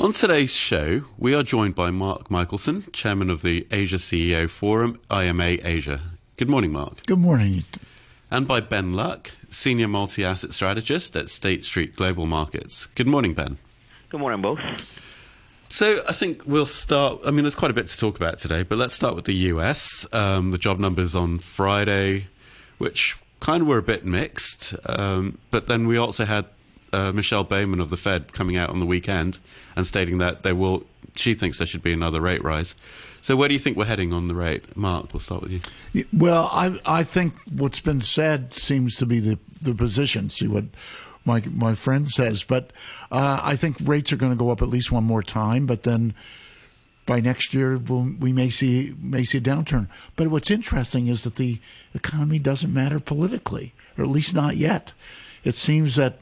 On 0.00 0.14
today's 0.14 0.54
show, 0.54 1.02
we 1.18 1.34
are 1.34 1.42
joined 1.42 1.74
by 1.74 1.90
Mark 1.90 2.30
Michelson, 2.30 2.90
chairman 2.90 3.28
of 3.28 3.42
the 3.42 3.66
Asia 3.70 3.98
CEO 3.98 4.48
Forum, 4.48 4.98
IMA 5.10 5.58
Asia. 5.62 6.00
Good 6.38 6.48
morning, 6.48 6.72
Mark. 6.72 7.04
Good 7.04 7.18
morning. 7.18 7.64
And 8.30 8.48
by 8.48 8.60
Ben 8.60 8.94
Luk, 8.94 9.32
senior 9.50 9.88
multi 9.88 10.24
asset 10.24 10.54
strategist 10.54 11.16
at 11.16 11.28
State 11.28 11.66
Street 11.66 11.96
Global 11.96 12.24
Markets. 12.24 12.86
Good 12.94 13.08
morning, 13.08 13.34
Ben. 13.34 13.58
Good 14.08 14.20
morning, 14.20 14.40
both. 14.40 14.58
So 15.68 16.02
I 16.08 16.12
think 16.12 16.46
we'll 16.46 16.64
start. 16.64 17.20
I 17.26 17.30
mean, 17.30 17.42
there's 17.42 17.54
quite 17.54 17.70
a 17.70 17.74
bit 17.74 17.88
to 17.88 17.98
talk 17.98 18.16
about 18.16 18.38
today, 18.38 18.62
but 18.62 18.78
let's 18.78 18.94
start 18.94 19.14
with 19.14 19.26
the 19.26 19.34
US. 19.34 20.06
Um, 20.14 20.50
the 20.50 20.58
job 20.58 20.78
numbers 20.78 21.14
on 21.14 21.40
Friday, 21.40 22.28
which 22.78 23.18
kind 23.40 23.60
of 23.60 23.68
were 23.68 23.76
a 23.76 23.82
bit 23.82 24.06
mixed, 24.06 24.74
um, 24.86 25.36
but 25.50 25.66
then 25.66 25.86
we 25.86 25.98
also 25.98 26.24
had 26.24 26.46
uh, 26.92 27.12
Michelle 27.12 27.44
Bowman 27.44 27.80
of 27.80 27.90
the 27.90 27.96
Fed 27.96 28.32
coming 28.32 28.56
out 28.56 28.70
on 28.70 28.80
the 28.80 28.86
weekend 28.86 29.38
and 29.76 29.86
stating 29.86 30.18
that 30.18 30.42
there 30.42 30.54
will. 30.54 30.84
She 31.16 31.34
thinks 31.34 31.58
there 31.58 31.66
should 31.66 31.82
be 31.82 31.92
another 31.92 32.20
rate 32.20 32.42
rise. 32.42 32.74
So 33.20 33.36
where 33.36 33.48
do 33.48 33.54
you 33.54 33.60
think 33.60 33.76
we're 33.76 33.84
heading 33.84 34.12
on 34.12 34.28
the 34.28 34.34
rate, 34.34 34.76
Mark? 34.76 35.12
We'll 35.12 35.20
start 35.20 35.42
with 35.42 35.52
you. 35.94 36.04
Well, 36.12 36.48
I 36.52 36.78
I 36.86 37.02
think 37.02 37.34
what's 37.50 37.80
been 37.80 38.00
said 38.00 38.54
seems 38.54 38.96
to 38.96 39.06
be 39.06 39.20
the 39.20 39.38
the 39.60 39.74
position. 39.74 40.30
See 40.30 40.48
what 40.48 40.64
my 41.24 41.42
my 41.50 41.74
friend 41.74 42.08
says, 42.08 42.42
but 42.44 42.72
uh, 43.10 43.40
I 43.42 43.56
think 43.56 43.76
rates 43.80 44.12
are 44.12 44.16
going 44.16 44.32
to 44.32 44.38
go 44.38 44.50
up 44.50 44.62
at 44.62 44.68
least 44.68 44.90
one 44.90 45.04
more 45.04 45.22
time. 45.22 45.66
But 45.66 45.82
then 45.82 46.14
by 47.06 47.20
next 47.20 47.52
year 47.52 47.76
we'll, 47.76 48.14
we 48.18 48.32
may 48.32 48.48
see 48.48 48.94
may 48.98 49.24
see 49.24 49.38
a 49.38 49.42
downturn. 49.42 49.88
But 50.16 50.28
what's 50.28 50.50
interesting 50.50 51.08
is 51.08 51.24
that 51.24 51.36
the 51.36 51.58
economy 51.94 52.38
doesn't 52.38 52.72
matter 52.72 53.00
politically, 53.00 53.74
or 53.98 54.04
at 54.04 54.10
least 54.10 54.34
not 54.34 54.56
yet. 54.56 54.92
It 55.44 55.54
seems 55.54 55.96
that 55.96 56.18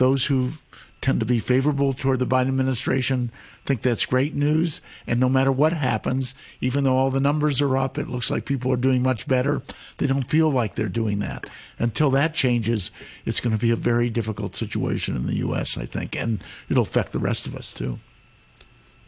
those 0.00 0.26
who 0.26 0.52
tend 1.00 1.20
to 1.20 1.26
be 1.26 1.38
favorable 1.38 1.92
toward 1.92 2.18
the 2.18 2.26
Biden 2.26 2.48
administration 2.48 3.30
think 3.64 3.82
that's 3.82 4.06
great 4.06 4.34
news. 4.34 4.80
And 5.06 5.20
no 5.20 5.28
matter 5.28 5.52
what 5.52 5.72
happens, 5.72 6.34
even 6.60 6.84
though 6.84 6.96
all 6.96 7.10
the 7.10 7.20
numbers 7.20 7.60
are 7.60 7.76
up, 7.76 7.98
it 7.98 8.08
looks 8.08 8.30
like 8.30 8.44
people 8.44 8.72
are 8.72 8.76
doing 8.76 9.02
much 9.02 9.28
better. 9.28 9.62
They 9.98 10.06
don't 10.06 10.28
feel 10.28 10.50
like 10.50 10.74
they're 10.74 10.88
doing 10.88 11.18
that. 11.20 11.44
Until 11.78 12.10
that 12.10 12.34
changes, 12.34 12.90
it's 13.24 13.40
going 13.40 13.54
to 13.54 13.60
be 13.60 13.70
a 13.70 13.76
very 13.76 14.10
difficult 14.10 14.56
situation 14.56 15.16
in 15.16 15.26
the 15.26 15.36
U.S., 15.36 15.78
I 15.78 15.86
think. 15.86 16.16
And 16.16 16.42
it'll 16.68 16.82
affect 16.82 17.12
the 17.12 17.18
rest 17.18 17.46
of 17.46 17.54
us, 17.54 17.72
too. 17.72 17.98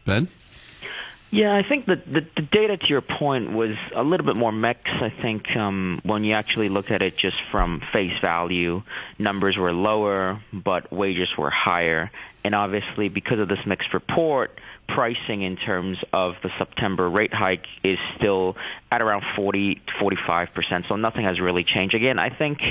Ben? 0.05 0.27
Yeah, 1.33 1.55
I 1.55 1.67
think 1.67 1.87
that 1.87 2.05
the, 2.05 2.23
the 2.35 2.43
data, 2.43 2.77
to 2.77 2.87
your 2.87 3.01
point, 3.01 3.53
was 3.53 3.75
a 3.95 4.03
little 4.03 4.23
bit 4.23 4.35
more 4.35 4.51
mixed. 4.51 4.93
I 4.93 5.09
think 5.09 5.55
um, 5.55 5.99
when 6.03 6.23
you 6.23 6.35
actually 6.35 6.69
look 6.69 6.91
at 6.91 7.01
it 7.01 7.17
just 7.17 7.37
from 7.51 7.81
face 7.91 8.13
value, 8.21 8.83
numbers 9.17 9.57
were 9.57 9.73
lower, 9.73 10.39
but 10.53 10.93
wages 10.93 11.29
were 11.35 11.49
higher. 11.49 12.11
And 12.43 12.53
obviously, 12.53 13.09
because 13.09 13.39
of 13.39 13.47
this 13.47 13.65
mixed 13.65 13.95
report, 13.95 14.59
pricing 14.87 15.41
in 15.41 15.57
terms 15.57 15.97
of 16.11 16.35
the 16.43 16.51
September 16.57 17.09
rate 17.09 17.33
hike 17.33 17.65
is 17.83 17.97
still 18.15 18.55
at 18.91 19.01
around 19.01 19.23
40 19.35 19.81
45 19.99 20.53
percent. 20.53 20.85
So 20.87 20.95
nothing 20.95 21.25
has 21.25 21.39
really 21.39 21.63
changed. 21.63 21.95
Again, 21.95 22.19
I 22.19 22.29
think 22.29 22.61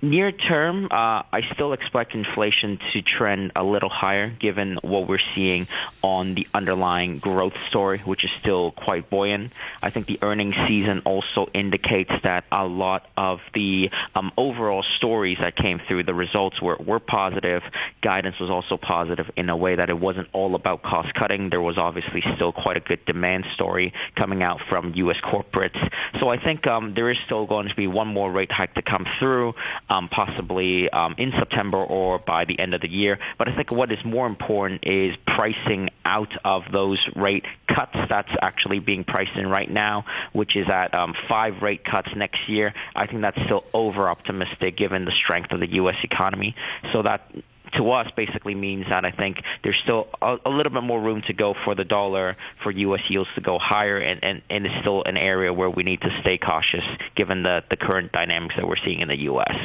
near 0.00 0.30
term, 0.30 0.86
uh, 0.90 1.22
I 1.32 1.42
still 1.52 1.72
expect 1.72 2.14
inflation 2.14 2.78
to 2.92 3.02
trend 3.02 3.52
a 3.56 3.64
little 3.64 3.88
higher, 3.88 4.28
given 4.28 4.78
what 4.82 5.08
we're 5.08 5.18
seeing 5.18 5.66
on 6.02 6.34
the 6.34 6.46
underlying 6.54 7.18
growth 7.18 7.56
story, 7.68 7.98
which 7.98 8.24
is 8.24 8.30
still 8.40 8.70
quite 8.72 9.10
buoyant. 9.10 9.52
I 9.82 9.90
think 9.90 10.06
the 10.06 10.18
earnings 10.22 10.56
season 10.66 11.00
also 11.04 11.48
indicates 11.54 12.12
that 12.22 12.44
a 12.52 12.66
lot 12.66 13.06
of 13.16 13.40
the 13.52 13.90
um, 14.14 14.32
overall 14.36 14.84
stories 14.96 15.38
that 15.40 15.56
came 15.56 15.80
through 15.86 16.04
the 16.04 16.14
results 16.14 16.60
were 16.60 17.00
positive. 17.00 17.62
Guidance 18.00 18.38
was 18.38 18.50
also 18.50 18.76
positive 18.76 19.30
in 19.36 19.48
a 19.48 19.56
way 19.56 19.76
that 19.76 19.90
it 19.90 19.98
wasn't 19.98 20.28
all 20.32 20.54
about 20.54 20.82
cost 20.82 21.14
cutting. 21.14 21.50
There 21.54 21.60
was 21.60 21.78
obviously 21.78 22.20
still 22.34 22.50
quite 22.52 22.76
a 22.76 22.80
good 22.80 23.04
demand 23.04 23.46
story 23.54 23.92
coming 24.16 24.42
out 24.42 24.60
from 24.68 24.92
U.S. 24.96 25.18
corporates. 25.22 25.78
So 26.18 26.28
I 26.28 26.42
think 26.42 26.66
um, 26.66 26.94
there 26.96 27.08
is 27.12 27.16
still 27.26 27.46
going 27.46 27.68
to 27.68 27.76
be 27.76 27.86
one 27.86 28.08
more 28.08 28.32
rate 28.32 28.50
hike 28.50 28.74
to 28.74 28.82
come 28.82 29.06
through, 29.20 29.54
um, 29.88 30.08
possibly 30.08 30.90
um, 30.90 31.14
in 31.16 31.30
September 31.38 31.80
or 31.80 32.18
by 32.18 32.44
the 32.44 32.58
end 32.58 32.74
of 32.74 32.80
the 32.80 32.90
year. 32.90 33.20
But 33.38 33.48
I 33.48 33.54
think 33.54 33.70
what 33.70 33.92
is 33.92 34.04
more 34.04 34.26
important 34.26 34.82
is 34.82 35.14
pricing 35.28 35.90
out 36.04 36.32
of 36.44 36.64
those 36.72 36.98
rate 37.14 37.44
cuts. 37.68 37.96
That's 38.08 38.32
actually 38.42 38.80
being 38.80 39.04
priced 39.04 39.36
in 39.36 39.46
right 39.46 39.70
now, 39.70 40.06
which 40.32 40.56
is 40.56 40.68
at 40.68 40.92
um, 40.92 41.14
five 41.28 41.62
rate 41.62 41.84
cuts 41.84 42.08
next 42.16 42.48
year. 42.48 42.74
I 42.96 43.06
think 43.06 43.20
that's 43.22 43.40
still 43.44 43.62
over 43.72 44.08
optimistic 44.08 44.76
given 44.76 45.04
the 45.04 45.12
strength 45.12 45.52
of 45.52 45.60
the 45.60 45.72
U.S. 45.74 45.98
economy. 46.02 46.56
So 46.92 47.02
that 47.02 47.30
to 47.76 47.90
us 47.90 48.10
basically 48.16 48.54
means 48.54 48.86
that 48.88 49.04
I 49.04 49.10
think 49.10 49.42
there's 49.62 49.78
still 49.82 50.08
a, 50.20 50.36
a, 50.44 50.50
little 50.50 50.72
bit 50.72 50.82
more 50.82 51.00
room 51.00 51.22
to 51.26 51.32
go 51.32 51.54
for 51.64 51.74
the 51.74 51.84
dollar 51.84 52.36
for 52.62 52.70
U.S. 52.70 53.02
yields 53.08 53.30
to 53.34 53.40
go 53.40 53.58
higher, 53.58 53.98
and, 53.98 54.22
and, 54.22 54.42
and 54.50 54.66
it's 54.66 54.80
still 54.80 55.02
an 55.04 55.16
area 55.16 55.52
where 55.52 55.70
we 55.70 55.82
need 55.82 56.00
to 56.02 56.20
stay 56.20 56.38
cautious 56.38 56.84
given 57.14 57.42
the, 57.42 57.62
the 57.70 57.76
current 57.76 58.12
dynamics 58.12 58.54
that 58.56 58.66
we're 58.66 58.76
seeing 58.76 59.00
in 59.00 59.08
the 59.08 59.20
U.S. 59.22 59.56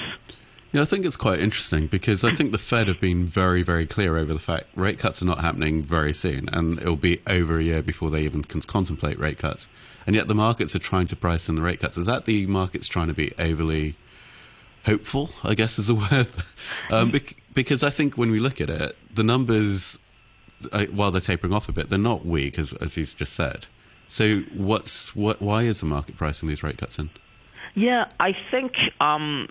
Yeah, 0.71 0.83
I 0.83 0.85
think 0.85 1.03
it's 1.03 1.17
quite 1.17 1.39
interesting 1.39 1.87
because 1.87 2.23
I 2.23 2.35
think 2.35 2.51
the 2.51 2.59
Fed 2.59 2.87
have 2.89 3.01
been 3.01 3.25
very, 3.25 3.63
very 3.63 3.87
clear 3.87 4.17
over 4.17 4.33
the 4.33 4.39
fact 4.39 4.65
rate 4.75 4.99
cuts 4.99 5.19
are 5.21 5.25
not 5.25 5.39
happening 5.39 5.81
very 5.81 6.13
soon, 6.13 6.47
and 6.49 6.77
it'll 6.79 6.95
be 6.95 7.21
over 7.25 7.57
a 7.57 7.63
year 7.63 7.81
before 7.81 8.11
they 8.11 8.21
even 8.21 8.43
contemplate 8.43 9.17
rate 9.19 9.39
cuts. 9.39 9.67
And 10.05 10.15
yet 10.15 10.27
the 10.27 10.35
markets 10.35 10.75
are 10.75 10.79
trying 10.79 11.07
to 11.07 11.15
price 11.15 11.49
in 11.49 11.55
the 11.55 11.63
rate 11.63 11.79
cuts. 11.79 11.97
Is 11.97 12.05
that 12.05 12.25
the 12.25 12.45
markets 12.45 12.87
trying 12.87 13.07
to 13.07 13.15
be 13.15 13.33
overly 13.39 13.95
hopeful? 14.85 15.29
I 15.43 15.55
guess 15.55 15.79
is 15.79 15.87
the 15.87 15.95
word. 16.11 16.27
Um, 16.89 17.13
because 17.53 17.83
I 17.83 17.89
think 17.89 18.17
when 18.17 18.31
we 18.31 18.39
look 18.39 18.61
at 18.61 18.69
it, 18.69 18.95
the 19.13 19.23
numbers, 19.23 19.99
uh, 20.71 20.85
while 20.87 21.11
they're 21.11 21.21
tapering 21.21 21.53
off 21.53 21.69
a 21.69 21.71
bit, 21.71 21.89
they're 21.89 21.99
not 21.99 22.25
weak, 22.25 22.57
as, 22.59 22.73
as 22.73 22.95
he's 22.95 23.13
just 23.13 23.33
said. 23.33 23.67
So, 24.07 24.39
what's 24.55 25.15
what? 25.15 25.39
Why 25.41 25.63
is 25.63 25.81
the 25.81 25.85
market 25.85 26.17
pricing 26.17 26.49
these 26.49 26.63
rate 26.63 26.77
cuts 26.77 26.97
in? 26.97 27.11
Yeah, 27.75 28.09
I 28.19 28.35
think 28.49 28.75
um, 28.99 29.49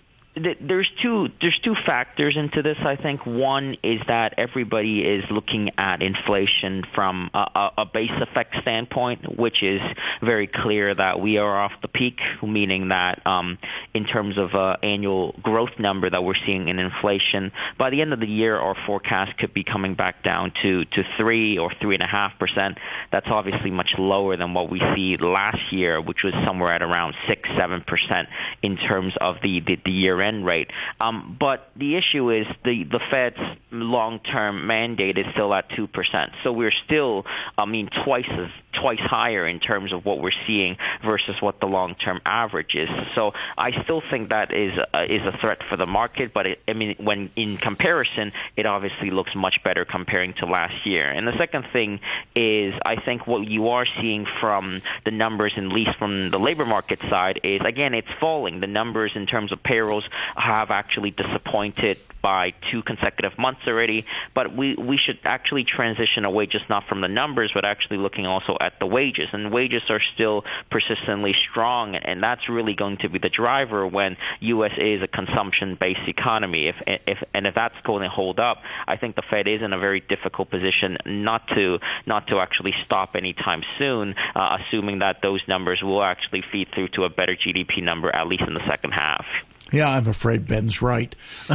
there's 0.61 0.91
two 1.03 1.29
there's 1.41 1.59
two 1.61 1.75
factors 1.75 2.37
into 2.37 2.63
this. 2.63 2.77
I 2.81 2.97
think 2.97 3.27
one 3.27 3.77
is 3.83 4.01
that 4.07 4.35
everybody 4.39 5.03
is 5.03 5.25
looking 5.31 5.71
at 5.79 6.03
inflation 6.03 6.85
from 6.95 7.31
a, 7.35 7.71
a, 7.79 7.87
base 7.87 8.11
effect 8.21 8.57
standpoint, 8.61 9.39
which 9.39 9.63
is 9.63 9.81
very 10.23 10.47
clear 10.47 10.95
that 10.95 11.21
we 11.21 11.39
are 11.39 11.61
off 11.61 11.73
the 11.83 11.89
peak, 11.89 12.21
meaning 12.43 12.89
that 12.89 13.27
um, 13.27 13.59
in 13.95 14.05
terms 14.05 14.39
of 14.39 14.55
uh, 14.55 14.77
annual 14.83 15.35
growth 15.43 15.79
number 15.79 16.09
that 16.09 16.23
we're 16.23 16.35
seeing 16.47 16.69
in 16.69 16.79
inflation, 16.79 17.53
by 17.79 17.91
the 17.91 18.01
end 18.01 18.13
of 18.13 18.21
the 18.21 18.27
year, 18.27 18.57
our 18.57 18.77
forecast 18.87 19.37
could 19.39 19.55
be 19.55 19.65
coming 19.65 19.95
back 19.95 20.23
down 20.23 20.53
to 20.63 20.85
to 20.85 21.05
three 21.17 21.59
or 21.59 21.73
three 21.81 21.95
and 21.95 22.03
a 22.03 22.07
half 22.07 22.39
percent. 22.39 22.79
That's 23.11 23.29
obviously 23.29 23.71
much 23.71 23.95
lower 23.99 24.37
than 24.37 24.55
what 24.55 24.71
we 24.71 24.81
see 24.95 25.17
last 25.17 25.73
year, 25.73 26.01
which 26.01 26.23
was 26.23 26.35
somewhere 26.45 26.73
at 26.73 26.83
around 26.83 27.15
six 27.27 27.49
seven 27.49 27.83
percent 27.83 28.29
in 28.63 28.77
terms 28.77 29.15
of 29.21 29.37
the 29.43 29.61
the, 29.61 29.79
the 29.85 29.93
year 29.93 30.21
end 30.21 30.28
rate. 30.37 30.71
Um, 31.01 31.37
but 31.39 31.71
the 31.77 31.97
issue 31.97 32.31
is 32.31 32.47
the, 32.65 32.85
the 32.85 33.01
Fed's 33.11 33.39
long-term 33.71 34.67
mandate 34.67 35.19
is 35.19 35.27
still 35.33 35.53
at 35.55 35.69
2%. 35.71 36.31
So 36.43 36.53
we're 36.53 36.73
still, 36.85 37.25
I 37.57 37.65
mean, 37.65 37.89
twice 38.05 38.29
as 38.31 38.51
twice 38.81 39.01
higher 39.01 39.47
in 39.47 39.61
terms 39.61 39.93
of 39.93 40.05
what 40.05 40.21
we're 40.21 40.39
seeing 40.47 40.77
versus 41.05 41.37
what 41.41 41.61
the 41.61 41.67
long-term 41.67 42.21
average 42.25 42.75
is. 42.75 42.89
So 43.15 43.35
I 43.57 43.83
still 43.83 44.03
think 44.11 44.29
that 44.29 44.53
is 44.53 44.79
a, 44.95 45.13
is 45.13 45.25
a 45.27 45.37
threat 45.39 45.65
for 45.65 45.77
the 45.77 45.87
market. 45.87 46.33
But 46.33 46.47
it, 46.47 46.63
I 46.69 46.73
mean, 46.73 46.97
when 46.99 47.31
in 47.37 47.57
comparison, 47.57 48.33
it 48.57 48.67
obviously 48.67 49.11
looks 49.11 49.35
much 49.35 49.63
better 49.63 49.85
comparing 49.85 50.35
to 50.35 50.47
last 50.47 50.87
year. 50.87 51.11
And 51.11 51.27
the 51.27 51.37
second 51.37 51.67
thing 51.73 52.01
is, 52.35 52.75
I 52.85 52.97
think 52.97 53.27
what 53.27 53.47
you 53.47 53.69
are 53.69 53.87
seeing 54.01 54.27
from 54.41 54.83
the 55.05 55.11
numbers, 55.11 55.53
at 55.57 55.65
least 55.65 55.97
from 55.99 56.31
the 56.31 56.39
labor 56.39 56.67
market 56.67 57.01
side, 57.09 57.41
is 57.43 57.61
again 57.65 57.95
it's 57.95 58.09
falling. 58.21 58.61
The 58.61 58.67
numbers 58.67 59.13
in 59.15 59.27
terms 59.27 59.53
of 59.53 59.63
payrolls 59.63 60.05
have 60.37 60.71
actually 60.71 61.11
disappointed 61.11 61.99
by 62.23 62.55
two 62.71 62.83
consecutive 62.83 63.39
months 63.39 63.61
already. 63.67 64.05
But 64.35 64.57
we 64.57 64.75
we 64.75 64.97
should 64.97 65.19
actually 65.25 65.65
transition 65.65 66.25
away 66.25 66.47
just 66.47 66.69
not 66.69 66.87
from 66.89 67.01
the 67.01 67.09
numbers, 67.09 67.51
but 67.55 67.65
actually 67.65 67.99
looking 67.99 68.27
also 68.27 68.57
at 68.61 68.79
the 68.81 68.87
wages. 68.87 69.29
And 69.33 69.53
wages 69.53 69.83
are 69.89 70.01
still 70.15 70.45
persistently 70.71 71.35
strong, 71.51 71.95
and 71.95 72.23
that's 72.23 72.49
really 72.49 72.75
going 72.75 72.99
to 72.99 73.09
be 73.09 73.19
the 73.19 73.29
driver 73.29 73.87
when 73.87 74.17
U.S. 74.41 74.73
is 74.79 75.03
a 75.03 75.09
consumption-based 75.09 76.09
economy. 76.09 76.69
If 76.69 76.77
if 76.87 77.19
and 77.35 77.47
if 77.47 77.55
that's 77.55 77.77
going 77.85 78.03
to 78.03 78.09
hold 78.09 78.41
up, 78.41 78.59
I 78.87 78.97
think 78.97 79.17
the 79.17 79.23
Fed 79.31 79.49
is 79.49 79.63
in 79.63 79.73
a 79.73 79.79
very 79.79 80.01
difficult 80.01 80.51
position 80.51 80.99
not 81.07 81.47
to 81.49 81.79
not 82.07 82.27
to 82.29 82.39
actually 82.39 82.75
stop 82.85 83.15
anytime 83.15 83.63
soon, 83.79 84.15
uh, 84.35 84.59
assuming 84.61 85.01
that 85.01 85.23
those 85.23 85.41
numbers 85.49 85.83
will 85.83 86.03
actually 86.03 86.43
feed 86.53 86.69
through 86.75 86.89
to 86.89 87.05
a 87.05 87.11
better 87.11 87.37
GDP 87.37 87.83
number 87.83 88.15
at 88.15 88.27
least 88.27 88.45
in 88.47 88.55
the 88.55 88.67
second 88.67 88.93
half. 88.93 89.25
Yeah, 89.71 89.91
I'm 89.91 90.07
afraid 90.09 90.47
Ben's 90.47 90.81
right. 90.81 91.15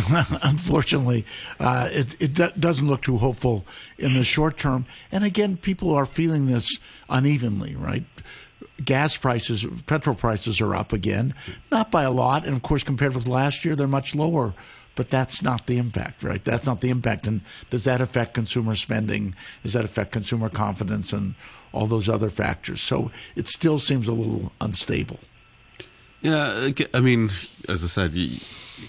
Unfortunately, 0.44 1.25
uh, 1.60 1.89
it, 1.92 2.21
it 2.21 2.60
doesn't 2.60 2.88
look 2.88 3.01
too 3.01 3.18
hopeful 3.18 3.65
in 3.98 4.13
the 4.13 4.24
short 4.24 4.57
term. 4.57 4.86
And 5.12 5.24
again, 5.24 5.57
people 5.57 5.95
are 5.95 6.06
feeling 6.06 6.45
this 6.45 6.77
unevenly, 7.10 7.75
right? 7.75 8.04
gas 8.83 9.15
prices, 9.18 9.65
petrol 9.86 10.15
prices 10.15 10.62
are 10.62 10.75
up 10.75 10.94
again, 10.94 11.33
not 11.71 11.92
by 11.92 12.04
a 12.04 12.12
lot, 12.12 12.45
and 12.45 12.56
of 12.56 12.62
course 12.62 12.83
compared 12.83 13.15
with 13.15 13.27
last 13.27 13.63
year, 13.63 13.75
they're 13.75 13.88
much 13.88 14.16
lower. 14.16 14.54
But 14.95 15.09
that's 15.09 15.42
not 15.42 15.66
the 15.66 15.80
impact, 15.80 16.21
right? 16.21 16.44
That's 16.44 16.68
not 16.68 16.81
the 16.81 16.92
impact. 16.92 17.25
And 17.25 17.42
does 17.71 17.83
that 17.86 18.00
affect 18.00 18.36
consumer 18.36 18.75
spending? 18.75 19.33
Does 19.63 19.74
that 19.74 19.86
affect 19.86 20.12
consumer 20.12 20.50
confidence 20.50 21.12
and 21.12 21.33
all 21.71 21.88
those 21.88 22.07
other 22.07 22.30
factors? 22.30 22.80
So 22.81 23.09
it 23.36 23.48
still 23.48 23.80
seems 23.80 24.07
a 24.07 24.13
little 24.13 24.51
unstable. 24.62 25.19
Yeah, 26.24 26.70
I 26.94 27.02
mean, 27.02 27.31
as 27.68 27.84
I 27.84 27.88
said, 27.88 28.14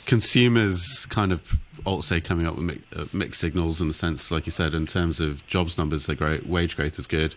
consumers 0.06 1.04
kind 1.06 1.32
of 1.32 1.58
also 1.84 2.20
coming 2.20 2.46
up 2.46 2.56
with 2.56 2.80
uh, 2.96 3.06
mixed 3.12 3.40
signals 3.40 3.80
in 3.80 3.88
the 3.88 3.92
sense, 3.92 4.30
like 4.30 4.46
you 4.46 4.52
said, 4.52 4.72
in 4.72 4.86
terms 4.86 5.18
of 5.18 5.44
jobs 5.48 5.76
numbers, 5.76 6.06
they're 6.06 6.14
great, 6.14 6.46
wage 6.46 6.76
growth 6.76 6.96
is 6.96 7.08
good. 7.08 7.34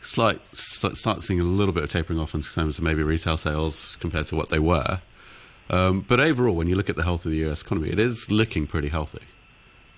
Slight, 0.00 0.40
start 0.56 1.22
seeing 1.22 1.40
a 1.40 1.44
little 1.44 1.74
bit 1.74 1.84
of 1.84 1.90
tapering 1.90 2.18
off 2.18 2.34
in 2.34 2.40
terms 2.40 2.78
of 2.78 2.84
maybe 2.84 3.02
retail 3.02 3.36
sales 3.36 3.96
compared 4.00 4.24
to 4.26 4.34
what 4.34 4.48
they 4.48 4.58
were. 4.58 5.02
Um, 5.68 6.00
but 6.00 6.18
overall, 6.18 6.56
when 6.56 6.66
you 6.66 6.74
look 6.74 6.88
at 6.88 6.96
the 6.96 7.04
health 7.04 7.26
of 7.26 7.32
the 7.32 7.50
US 7.50 7.60
economy, 7.60 7.90
it 7.90 8.00
is 8.00 8.30
looking 8.30 8.66
pretty 8.66 8.88
healthy. 8.88 9.26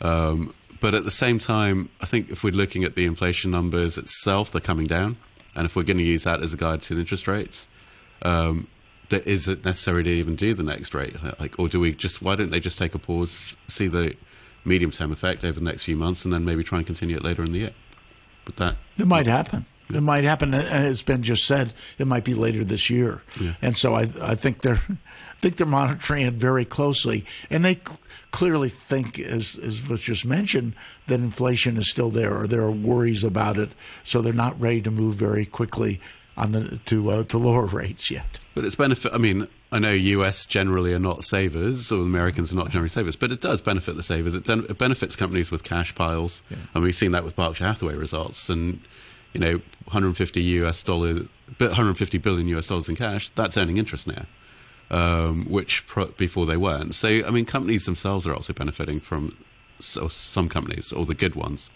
Um, 0.00 0.52
but 0.81 0.93
at 0.93 1.05
the 1.05 1.12
same 1.12 1.38
time, 1.38 1.88
I 2.00 2.06
think 2.06 2.31
if 2.31 2.43
we're 2.43 2.52
looking 2.52 2.82
at 2.82 2.96
the 2.96 3.06
inflation 3.06 3.52
numbers 3.52 3.96
itself, 3.96 4.50
they're 4.50 4.60
coming 4.60 4.88
down. 4.88 5.19
And 5.55 5.67
if 5.67 5.76
we're 5.76 5.84
going 5.84 5.99
to 5.99 6.05
use 6.05 6.25
that 6.25 6.43
as 6.43 6.52
a 6.52 6.56
guide 6.56 6.82
to 6.82 6.94
the 6.94 7.00
interest 7.00 7.28
rates, 7.28 7.69
um, 8.22 8.67
that 9.08 9.26
is 9.26 9.48
it 9.48 9.64
necessary 9.64 10.02
to 10.02 10.10
even 10.10 10.36
do 10.36 10.54
the 10.54 10.62
next 10.62 10.94
rate? 10.94 11.16
Like, 11.38 11.58
or 11.58 11.68
do 11.68 11.80
we 11.80 11.92
just 11.92 12.22
why 12.22 12.36
don't 12.36 12.50
they 12.50 12.60
just 12.60 12.78
take 12.78 12.94
a 12.94 12.98
pause, 12.98 13.56
see 13.66 13.88
the 13.88 14.14
medium 14.64 14.90
term 14.90 15.12
effect 15.12 15.44
over 15.44 15.58
the 15.58 15.64
next 15.64 15.84
few 15.84 15.96
months, 15.96 16.24
and 16.24 16.32
then 16.32 16.44
maybe 16.44 16.62
try 16.62 16.78
and 16.78 16.86
continue 16.86 17.16
it 17.16 17.24
later 17.24 17.42
in 17.42 17.52
the 17.52 17.58
year? 17.58 17.70
But 18.44 18.56
that 18.56 18.76
it 18.98 19.06
might 19.06 19.26
happen. 19.26 19.66
It 19.90 20.00
might 20.00 20.24
happen, 20.24 20.54
uh, 20.54 20.66
as 20.70 21.02
Ben 21.02 21.22
just 21.22 21.44
said. 21.44 21.74
It 21.98 22.06
might 22.06 22.24
be 22.24 22.32
later 22.32 22.64
this 22.64 22.88
year, 22.88 23.22
yeah. 23.38 23.52
and 23.60 23.76
so 23.76 23.94
I, 23.94 24.08
I 24.22 24.34
think 24.34 24.62
they're, 24.62 24.80
I 24.88 25.40
think 25.40 25.56
they're 25.56 25.66
monitoring 25.66 26.22
it 26.22 26.34
very 26.34 26.64
closely, 26.64 27.26
and 27.50 27.64
they 27.64 27.74
cl- 27.74 28.00
clearly 28.30 28.70
think, 28.70 29.18
as 29.18 29.56
as 29.56 29.86
was 29.86 30.00
just 30.00 30.24
mentioned, 30.24 30.74
that 31.06 31.20
inflation 31.20 31.76
is 31.76 31.90
still 31.90 32.08
there, 32.08 32.34
or 32.34 32.46
there 32.46 32.62
are 32.62 32.72
worries 32.72 33.24
about 33.24 33.58
it, 33.58 33.74
so 34.04 34.22
they're 34.22 34.32
not 34.32 34.58
ready 34.58 34.80
to 34.80 34.90
move 34.90 35.16
very 35.16 35.44
quickly 35.44 36.00
on 36.36 36.52
the 36.52 36.78
to 36.86 37.10
uh, 37.10 37.25
to 37.25 37.38
lower 37.38 37.66
rates 37.66 38.10
yet. 38.10 38.38
But 38.54 38.64
it's 38.64 38.76
benefit. 38.76 39.12
I 39.12 39.19
mean, 39.19 39.48
I 39.72 39.78
know 39.78 39.92
US 39.92 40.46
generally 40.46 40.94
are 40.94 40.98
not 40.98 41.25
savers, 41.25 41.90
or 41.90 42.00
Americans 42.00 42.52
are 42.52 42.56
not 42.56 42.70
generally 42.70 42.88
savers, 42.88 43.16
but 43.16 43.32
it 43.32 43.40
does 43.40 43.60
benefit 43.60 43.96
the 43.96 44.02
savers. 44.02 44.34
It, 44.34 44.48
it 44.48 44.78
benefits 44.78 45.16
companies 45.16 45.50
with 45.50 45.64
cash 45.64 45.94
piles, 45.94 46.42
yeah. 46.50 46.58
and 46.75 46.82
we've 46.82 46.94
seen 46.94 47.12
that 47.12 47.25
with 47.25 47.36
Berkshire 47.36 47.64
Hathaway 47.64 47.94
results. 47.94 48.48
And 48.48 48.81
you 49.32 49.40
know, 49.40 49.60
150 49.86 50.40
US 50.40 50.82
dollars, 50.82 51.26
150 51.58 52.19
billion 52.19 52.48
US 52.48 52.69
dollars 52.69 52.88
in 52.88 52.96
cash. 52.96 53.28
That's 53.31 53.56
earning 53.56 53.76
interest 53.76 54.06
now. 54.06 54.26
Um, 54.90 55.46
which 55.46 55.86
pro- 55.86 56.12
before 56.12 56.46
they 56.46 56.58
weren't. 56.58 56.94
So, 56.94 57.08
I 57.08 57.31
mean, 57.31 57.46
companies 57.46 57.86
themselves 57.86 58.26
are 58.26 58.34
also 58.34 58.52
benefiting 58.52 59.00
from 59.00 59.36
so 59.81 60.08
some 60.08 60.48
companies, 60.48 60.92
or 60.92 61.06
the 61.06 61.14
good 61.14 61.34
ones. 61.34 61.70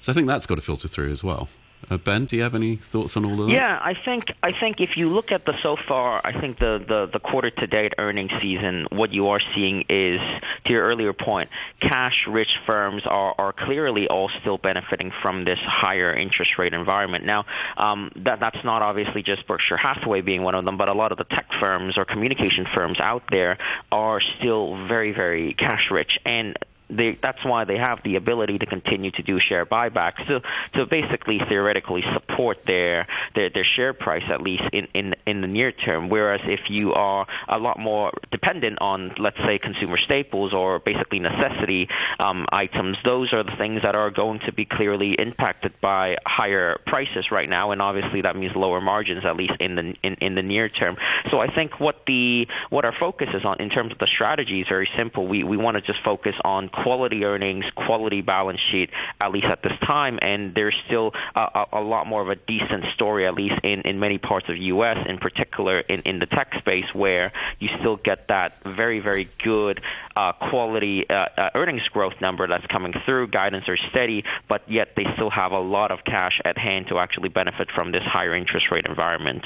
So, 0.00 0.12
I 0.12 0.14
think 0.14 0.28
that's 0.28 0.46
got 0.46 0.56
to 0.56 0.60
filter 0.60 0.86
through 0.86 1.10
as 1.10 1.24
well. 1.24 1.48
Uh, 1.88 1.96
ben, 1.96 2.24
do 2.24 2.36
you 2.36 2.42
have 2.42 2.54
any 2.54 2.76
thoughts 2.76 3.16
on 3.16 3.24
all 3.24 3.40
of 3.40 3.46
that? 3.46 3.52
Yeah, 3.52 3.78
I 3.82 3.94
think 3.94 4.32
I 4.42 4.50
think 4.50 4.80
if 4.80 4.96
you 4.96 5.08
look 5.08 5.32
at 5.32 5.44
the 5.44 5.54
so 5.62 5.76
far, 5.88 6.20
I 6.24 6.38
think 6.38 6.58
the, 6.58 6.82
the, 6.86 7.08
the 7.12 7.18
quarter 7.18 7.50
to 7.50 7.66
date 7.66 7.94
earnings 7.98 8.30
season, 8.40 8.86
what 8.90 9.12
you 9.12 9.28
are 9.28 9.40
seeing 9.54 9.84
is, 9.88 10.20
to 10.66 10.72
your 10.72 10.82
earlier 10.82 11.12
point, 11.12 11.48
cash 11.80 12.26
rich 12.28 12.50
firms 12.66 13.02
are, 13.06 13.34
are 13.38 13.52
clearly 13.52 14.08
all 14.08 14.30
still 14.40 14.58
benefiting 14.58 15.10
from 15.22 15.44
this 15.44 15.58
higher 15.58 16.14
interest 16.14 16.58
rate 16.58 16.74
environment. 16.74 17.24
Now, 17.24 17.46
um, 17.76 18.12
that 18.16 18.40
that's 18.40 18.62
not 18.62 18.82
obviously 18.82 19.22
just 19.22 19.46
Berkshire 19.46 19.76
Hathaway 19.76 20.20
being 20.20 20.42
one 20.42 20.54
of 20.54 20.64
them, 20.64 20.76
but 20.76 20.88
a 20.88 20.94
lot 20.94 21.12
of 21.12 21.18
the 21.18 21.24
tech 21.24 21.50
firms 21.58 21.96
or 21.96 22.04
communication 22.04 22.66
firms 22.74 23.00
out 23.00 23.22
there 23.30 23.58
are 23.90 24.20
still 24.38 24.86
very 24.86 25.12
very 25.12 25.54
cash 25.54 25.90
rich, 25.90 26.18
and 26.24 26.56
they, 26.90 27.18
that's 27.22 27.44
why 27.44 27.64
they 27.64 27.78
have 27.78 28.02
the 28.02 28.16
ability 28.16 28.58
to 28.58 28.66
continue 28.66 29.10
to 29.12 29.22
do 29.22 29.38
share 29.40 29.66
buybacks 29.66 30.26
to, 30.26 30.42
to 30.74 30.86
basically 30.86 31.40
theoretically 31.48 32.02
support 32.12 32.64
their, 32.66 33.06
their, 33.34 33.50
their 33.50 33.64
share 33.64 33.92
price 33.92 34.24
at 34.28 34.42
least 34.42 34.64
in, 34.72 34.88
in, 34.94 35.14
in 35.26 35.40
the 35.40 35.46
near 35.46 35.72
term. 35.72 36.08
Whereas 36.08 36.40
if 36.44 36.70
you 36.70 36.92
are 36.94 37.26
a 37.48 37.58
lot 37.58 37.78
more 37.78 38.12
dependent 38.30 38.78
on, 38.80 39.14
let's 39.18 39.38
say, 39.38 39.58
consumer 39.58 39.98
staples 39.98 40.52
or 40.52 40.78
basically 40.78 41.20
necessity 41.20 41.88
um, 42.18 42.46
items, 42.50 42.96
those 43.04 43.32
are 43.32 43.42
the 43.42 43.56
things 43.56 43.82
that 43.82 43.94
are 43.94 44.10
going 44.10 44.40
to 44.40 44.52
be 44.52 44.64
clearly 44.64 45.12
impacted 45.12 45.72
by 45.80 46.16
higher 46.26 46.80
prices 46.86 47.30
right 47.30 47.48
now, 47.48 47.70
and 47.70 47.82
obviously 47.82 48.22
that 48.22 48.36
means 48.36 48.54
lower 48.54 48.80
margins 48.80 49.24
at 49.24 49.36
least 49.36 49.52
in 49.60 49.74
the 49.74 49.94
in, 50.02 50.14
in 50.14 50.34
the 50.34 50.42
near 50.42 50.68
term. 50.68 50.96
So 51.30 51.40
I 51.40 51.52
think 51.54 51.80
what 51.80 52.02
the 52.06 52.48
what 52.70 52.84
our 52.84 52.94
focus 52.94 53.28
is 53.34 53.44
on 53.44 53.60
in 53.60 53.70
terms 53.70 53.92
of 53.92 53.98
the 53.98 54.06
strategy 54.06 54.60
is 54.60 54.68
very 54.68 54.88
simple. 54.96 55.26
We 55.26 55.44
we 55.44 55.56
want 55.56 55.76
to 55.76 55.80
just 55.80 56.02
focus 56.02 56.34
on 56.44 56.68
quality 56.82 57.24
earnings, 57.24 57.64
quality 57.74 58.20
balance 58.20 58.60
sheet, 58.70 58.90
at 59.20 59.32
least 59.32 59.46
at 59.46 59.62
this 59.62 59.78
time. 59.80 60.18
And 60.22 60.54
there's 60.54 60.74
still 60.86 61.14
a, 61.34 61.66
a 61.72 61.80
lot 61.80 62.06
more 62.06 62.22
of 62.22 62.28
a 62.28 62.36
decent 62.36 62.84
story, 62.94 63.26
at 63.26 63.34
least 63.34 63.60
in, 63.62 63.82
in 63.82 64.00
many 64.00 64.18
parts 64.18 64.48
of 64.48 64.54
the 64.54 64.64
U.S., 64.64 65.06
in 65.06 65.18
particular 65.18 65.80
in, 65.80 66.00
in 66.02 66.18
the 66.18 66.26
tech 66.26 66.54
space, 66.58 66.94
where 66.94 67.32
you 67.58 67.68
still 67.78 67.96
get 67.96 68.28
that 68.28 68.62
very, 68.62 69.00
very 69.00 69.28
good 69.42 69.80
uh, 70.16 70.32
quality 70.32 71.08
uh, 71.08 71.26
uh, 71.36 71.50
earnings 71.54 71.86
growth 71.88 72.20
number 72.20 72.46
that's 72.46 72.66
coming 72.66 72.94
through. 73.04 73.28
Guidance 73.28 73.68
are 73.68 73.76
steady, 73.76 74.24
but 74.48 74.62
yet 74.70 74.94
they 74.96 75.06
still 75.14 75.30
have 75.30 75.52
a 75.52 75.60
lot 75.60 75.90
of 75.90 76.04
cash 76.04 76.40
at 76.44 76.58
hand 76.58 76.88
to 76.88 76.98
actually 76.98 77.28
benefit 77.28 77.70
from 77.70 77.92
this 77.92 78.02
higher 78.02 78.34
interest 78.34 78.70
rate 78.70 78.86
environment. 78.86 79.44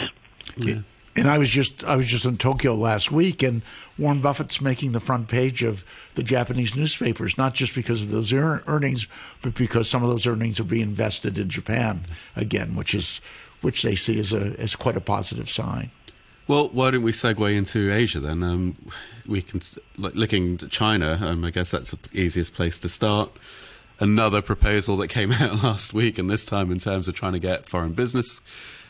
Yeah. 0.57 0.81
And 1.17 1.31
I 1.31 1.39
was 1.39 1.49
just 1.49 1.85
I 1.85 1.95
was 1.95 2.07
just 2.07 2.25
in 2.25 2.39
Tokyo 2.39 2.75
last 2.75 3.13
week, 3.13 3.43
and 3.43 3.63
Warren 3.97 4.21
Buffett's 4.21 4.61
making 4.61 4.93
the 4.93 5.01
front 5.01 5.29
page 5.29 5.63
of 5.63 5.85
the 6.15 6.25
Japanese 6.25 6.75
newspapers, 6.75 7.39
not 7.39 7.55
just 7.55 7.75
because 7.75 8.03
of 8.03 8.11
those 8.11 8.33
earnings, 8.33 9.07
but 9.41 9.55
because 9.55 9.89
some 9.89 10.03
of 10.03 10.11
those 10.11 10.27
earnings 10.27 10.59
are 10.59 10.65
being 10.65 10.83
invested 10.83 11.39
in 11.39 11.49
Japan 11.49 12.05
again, 12.35 12.75
which 12.75 12.95
is 12.95 13.21
which 13.61 13.83
they 13.83 13.95
see 13.95 14.19
as 14.19 14.33
a 14.33 14.55
as 14.59 14.75
quite 14.75 14.97
a 14.97 15.01
positive 15.01 15.49
sign. 15.49 15.91
Well, 16.47 16.69
why 16.69 16.91
don't 16.91 17.03
we 17.03 17.13
segue 17.13 17.57
into 17.57 17.91
Asia 17.93 18.21
then? 18.21 18.43
Um, 18.43 18.77
we 19.27 19.41
can 19.41 19.63
looking 19.97 20.59
at 20.63 20.71
China. 20.71 21.19
Um, 21.23 21.45
I 21.45 21.51
guess 21.51 21.71
that's 21.71 21.93
the 21.93 21.99
easiest 22.13 22.55
place 22.55 22.79
to 22.81 22.89
start. 22.89 23.31
Another 24.01 24.43
proposal 24.43 24.97
that 24.99 25.09
came 25.09 25.33
out 25.41 25.63
last 25.63 25.95
week, 25.95 26.19
and 26.19 26.29
this 26.29 26.45
time 26.45 26.71
in 26.71 26.79
terms 26.79 27.09
of 27.09 27.15
trying 27.15 27.33
to 27.33 27.39
get 27.39 27.67
foreign 27.67 27.93
business 27.93 28.43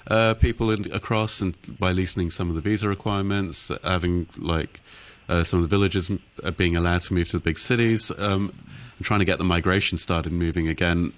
uh, 0.08 0.34
people 0.34 0.70
in, 0.70 0.90
across 0.92 1.40
and 1.40 1.56
by 1.78 1.92
loosening 1.92 2.30
some 2.30 2.48
of 2.48 2.54
the 2.54 2.60
visa 2.60 2.88
requirements, 2.88 3.70
having 3.82 4.26
like 4.36 4.80
uh, 5.28 5.44
some 5.44 5.62
of 5.62 5.68
the 5.68 5.76
villages 5.76 6.10
being 6.56 6.76
allowed 6.76 7.02
to 7.02 7.14
move 7.14 7.28
to 7.28 7.38
the 7.38 7.42
big 7.42 7.58
cities, 7.58 8.10
um, 8.18 8.52
and 8.98 9.06
trying 9.06 9.20
to 9.20 9.26
get 9.26 9.38
the 9.38 9.44
migration 9.44 9.98
started 9.98 10.32
moving 10.32 10.68
again. 10.68 11.12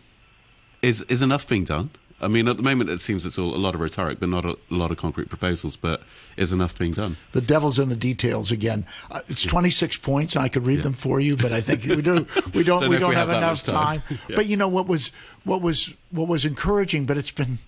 Is 0.82 1.02
is 1.02 1.22
enough 1.22 1.48
being 1.48 1.64
done? 1.64 1.90
I 2.18 2.28
mean, 2.28 2.48
at 2.48 2.56
the 2.56 2.62
moment, 2.62 2.88
it 2.88 3.02
seems 3.02 3.26
it's 3.26 3.38
all, 3.38 3.54
a 3.54 3.58
lot 3.58 3.74
of 3.74 3.80
rhetoric, 3.80 4.20
but 4.20 4.30
not 4.30 4.46
a, 4.46 4.52
a, 4.70 4.74
lot 4.74 4.90
of 4.90 4.96
concrete 4.96 5.28
proposals. 5.28 5.76
But 5.76 6.02
is 6.36 6.50
enough 6.50 6.78
being 6.78 6.92
done? 6.92 7.18
The 7.32 7.42
devil's 7.42 7.78
in 7.78 7.90
the 7.90 7.96
details 7.96 8.50
again. 8.50 8.86
Uh, 9.10 9.20
it's 9.28 9.42
26 9.42 9.98
points, 9.98 10.34
and 10.34 10.42
I 10.42 10.48
could 10.48 10.66
read 10.66 10.78
yeah. 10.78 10.84
them 10.84 10.92
for 10.94 11.20
you, 11.20 11.36
but 11.36 11.52
I 11.52 11.60
think 11.60 11.84
we 11.84 12.00
don't 12.00 12.26
we 12.54 12.62
don't 12.62 12.80
don't 12.80 12.90
we 12.90 12.98
don't 12.98 13.10
we 13.10 13.14
have, 13.16 13.28
have 13.28 13.36
enough 13.36 13.62
time. 13.62 14.00
time. 14.00 14.18
yeah. 14.28 14.36
But 14.36 14.46
you 14.46 14.56
know 14.56 14.68
what 14.68 14.86
was 14.86 15.08
what 15.44 15.60
was 15.60 15.92
what 16.10 16.26
was 16.28 16.46
encouraging, 16.46 17.04
but 17.04 17.18
it's 17.18 17.30
been 17.30 17.58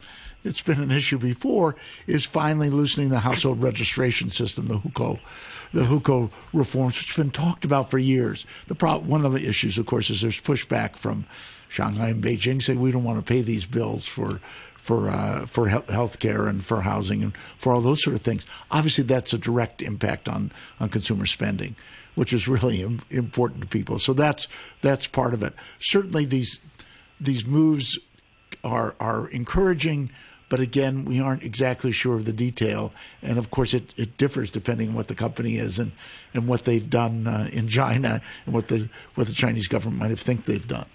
it's 0.45 0.63
been 0.63 0.81
an 0.81 0.91
issue 0.91 1.19
before, 1.19 1.77
is 2.07 2.25
finally 2.25 2.71
loosening 2.71 3.09
the 3.09 3.21
household 3.21 3.63
registration 3.63 4.31
system, 4.31 4.69
the 4.69 4.79
hukou, 4.79 5.19
the 5.73 5.85
hukou 5.85 6.31
reforms, 6.53 6.99
which 6.99 7.15
have 7.15 7.25
been 7.25 7.31
talked 7.31 7.65
about 7.65 7.91
for 7.91 7.99
years. 7.99 8.47
The 8.69 8.75
pro- 8.75 8.99
one 8.99 9.25
of 9.25 9.33
the 9.33 9.47
issues, 9.47 9.79
of 9.79 9.87
course, 9.87 10.11
is 10.11 10.23
there's 10.23 10.41
pushback 10.41 10.97
from 10.97 11.27
Shanghai 11.69 12.09
and 12.09 12.23
Beijing 12.23 12.63
saying 12.63 12.81
we 12.81 12.93
don't 12.93 13.05
want 13.05 13.19
to 13.19 13.29
pay 13.29 13.43
these 13.43 13.67
bills 13.67 14.07
for 14.07 14.41
for 14.77 15.11
uh, 15.11 15.45
for 15.45 15.69
health 15.69 16.19
care 16.19 16.47
and 16.47 16.65
for 16.65 16.81
housing 16.81 17.23
and 17.23 17.37
for 17.37 17.75
all 17.75 17.83
those 17.83 18.03
sort 18.03 18.17
of 18.17 18.23
things. 18.23 18.47
Obviously, 18.71 19.05
that's 19.05 19.35
a 19.35 19.39
direct 19.39 19.83
impact 19.83 20.29
on 20.29 20.51
on 20.81 20.89
consumer 20.89 21.27
spending, 21.27 21.77
which 22.15 22.33
is 22.33 22.49
really 22.49 22.83
Im- 22.83 23.03
important 23.11 23.61
to 23.61 23.67
people. 23.67 23.99
So 23.99 24.15
that's 24.15 24.49
that's 24.81 25.07
part 25.07 25.35
of 25.35 25.43
it. 25.43 25.53
Certainly, 25.79 26.25
these 26.27 26.61
these 27.21 27.47
moves 27.47 27.99
are 28.69 28.95
are 29.01 29.29
encouraging. 29.29 30.11
But 30.49 30.61
again, 30.61 31.05
we 31.05 31.21
aren't 31.21 31.43
exactly 31.43 31.93
sure 31.93 32.15
of 32.15 32.25
the 32.25 32.33
detail. 32.33 32.93
And 33.23 33.39
of 33.39 33.51
course, 33.51 33.75
it, 33.75 33.93
it 33.99 34.17
differs 34.17 34.51
depending 34.51 34.89
on 34.89 34.95
what 34.95 35.09
the 35.09 35.15
company 35.15 35.59
is 35.59 35.79
and, 35.79 35.93
and 36.33 36.49
what 36.49 36.65
they've 36.65 36.89
done 36.89 37.27
uh, 37.27 37.51
in 37.53 37.69
China 37.69 38.23
and 38.47 38.55
what 38.55 38.69
the, 38.69 38.89
what 39.15 39.27
the 39.27 39.35
Chinese 39.35 39.69
government 39.69 40.01
might 40.01 40.09
have 40.09 40.21
think 40.21 40.47
they've 40.47 40.67
done. 40.67 40.87